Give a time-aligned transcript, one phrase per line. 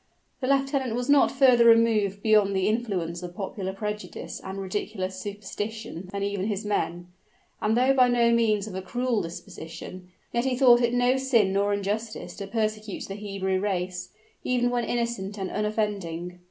[0.39, 6.09] The lieutenant was not further removed beyond the influence of popular prejudice and ridiculous superstition
[6.11, 7.09] than even his men:
[7.61, 11.53] and though by no means of a cruel disposition, yet he thought it no sin
[11.53, 14.09] nor injustice to persecute the Hebrew race,
[14.43, 16.39] even when innocent and unoffending.